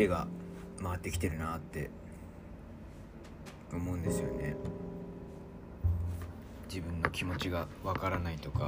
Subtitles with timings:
[0.00, 0.26] 時計が
[0.82, 1.90] 回ってきてるなって
[3.70, 4.56] 思うんですよね。
[6.70, 8.66] 自分の気持ちがわからないとか。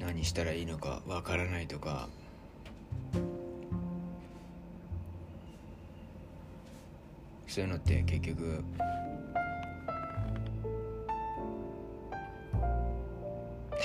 [0.00, 2.08] 何したらいいのかわからないとか。
[7.46, 8.64] そういうのって結局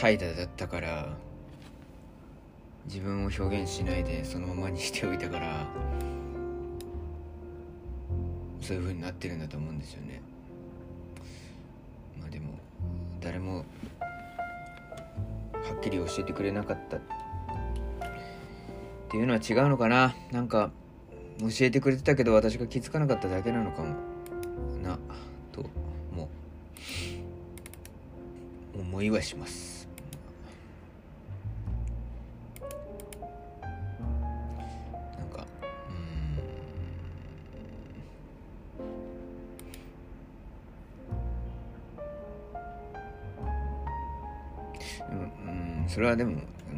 [0.02, 1.16] 怠惰だったから
[2.86, 5.68] 自分を表現しないでそのままにしておいたから
[8.62, 10.24] そういう風になってるんだと思うんですよね。
[12.20, 12.48] まあでも
[13.20, 13.64] 誰もは
[15.78, 16.98] っきり教えてくれなかった。
[16.98, 17.02] っ
[19.10, 20.16] ていうのは違うのかな。
[20.32, 20.72] なんか
[21.42, 23.96] 教えてくれてたけど私が気づかなかっただけなのかも。
[24.82, 24.98] な
[25.52, 25.64] と
[26.16, 26.28] も
[28.74, 29.81] 思いはします。
[45.94, 46.38] それはでも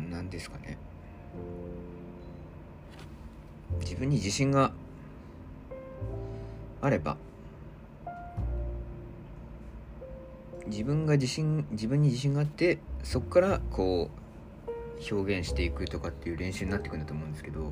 [0.10, 0.76] 何ですかね。
[3.82, 4.72] 自分に自信が
[6.82, 7.16] あれば
[10.66, 14.10] 自分が自信自分に自信があってそこからこ
[14.68, 17.72] う表現していくとかっていう練習になっていくんだと思うんですけど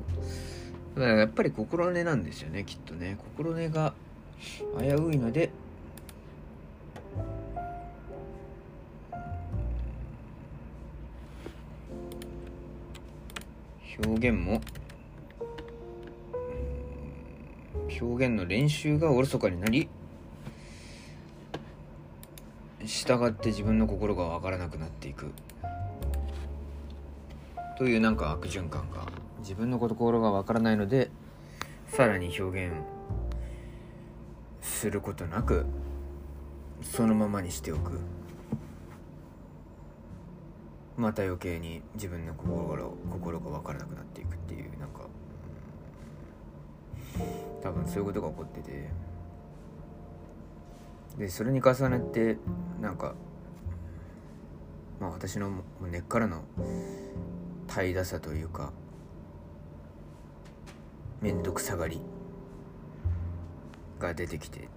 [0.94, 3.18] だからやっぱり心根なんですよねきっとね。
[3.36, 3.94] 心根が
[4.78, 5.50] 危ういので
[13.98, 14.60] 表現も
[18.00, 19.88] 表現の練習がおろそかになり
[22.84, 25.30] 従って自分の心が分からなくなっていく。
[27.78, 29.06] というなんか悪循環が
[29.40, 31.10] 自分の心が分からないので
[31.88, 32.74] さらに表現
[34.60, 35.66] することなく
[36.82, 38.00] そのままにしておく。
[41.02, 45.08] また余計に自分の心心が分からなくなっていくっていうなんか
[47.60, 48.88] 多分そういうことが起こってて。
[51.18, 52.38] でそれに重ねて
[52.80, 53.14] なんか
[54.98, 56.42] まあ私の根っからの
[57.66, 58.72] 怠惰さというか
[61.20, 62.00] 面倒くさがり
[63.98, 64.68] が出てきて。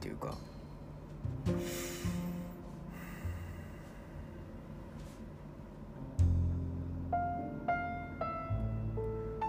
[0.00, 0.34] というか。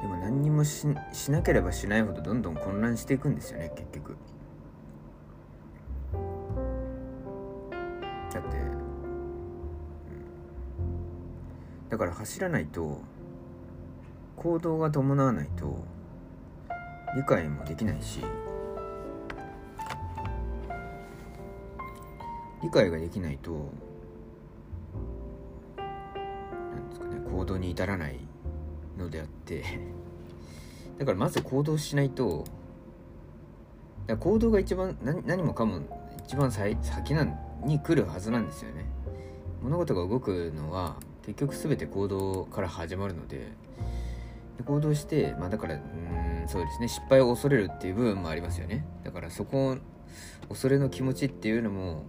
[0.02, 4.18] でも何にもししなければしないほどどんどん混乱していくんですよね結局。
[8.34, 8.80] だって、うん。
[11.90, 13.02] だから走らないと
[14.38, 15.84] 行動が伴わないと
[17.16, 18.22] 理解もできないし。
[22.62, 23.52] 理解ができないと
[25.78, 28.20] なんですかね行動に至らない
[28.98, 29.64] のであって
[30.98, 32.46] だからまず行動しないと
[34.08, 35.80] だ行動が一番何何もかも
[36.26, 36.76] 一番先
[37.14, 38.86] なんに来るはずなんですよね。
[39.62, 43.52] 物事が動くのは結局全て行動から始まるので
[44.58, 48.86] で行動してまあだからうんそうですね失敗を恐れるっていう部分もありますよね。
[49.04, 49.78] だからそこ
[50.50, 52.04] 恐れの気持ちっていうのも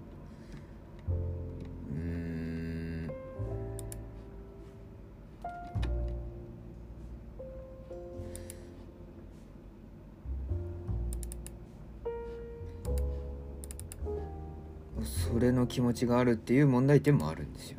[15.33, 17.79] それの気持ちがあるっていう問題点もあるんですよ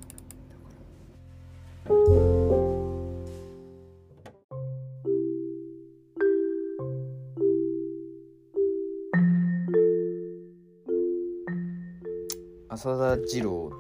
[12.70, 13.72] 浅田次郎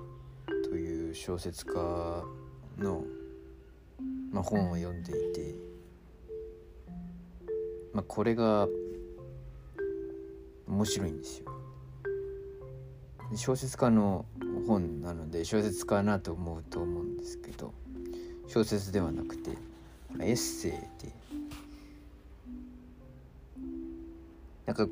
[0.69, 1.73] という小説家
[2.77, 3.03] の、
[4.31, 5.55] まあ、本を読んでいて、
[7.91, 8.67] まあ、これが
[10.67, 11.52] 面白いんですよ。
[13.35, 14.25] 小説家の
[14.67, 17.73] 本なので小説家なと思うと思うんですけど
[18.47, 19.51] 小説ではなくて
[20.19, 21.13] エッセイで。
[24.65, 24.87] なんか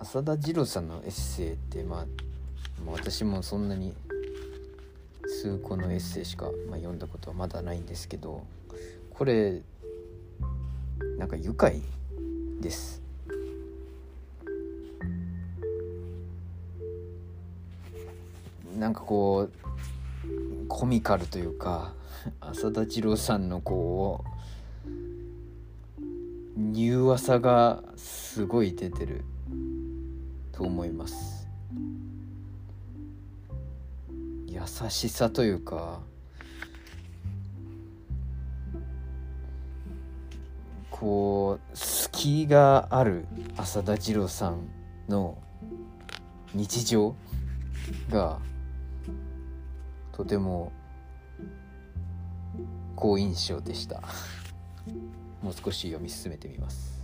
[0.00, 2.06] 浅田次郎さんのエッセイってまあ
[2.86, 3.94] 私もそんなに
[5.26, 8.44] 数個のエッセイしか、まあ、読んだことはまだないんですけど
[9.10, 9.62] これ
[11.16, 11.80] なんか愉快
[12.60, 13.07] です。
[18.76, 21.94] なんかこうコミカルというか
[22.40, 24.24] 浅田次郎さんのこ
[24.86, 24.88] う
[26.72, 29.24] 柔和さがすごい出てる
[30.52, 31.48] と思います。
[34.46, 34.60] 優
[34.90, 36.00] しさというか。
[41.00, 43.24] こう隙がある
[43.56, 44.68] 浅田次郎さん
[45.08, 45.38] の
[46.54, 47.14] 日常
[48.10, 48.40] が
[50.18, 50.72] とても
[52.96, 54.02] 好印象でした。
[55.40, 56.97] もう少し読み進めてみます。